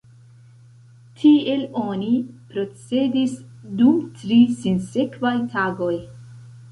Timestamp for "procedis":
2.53-3.35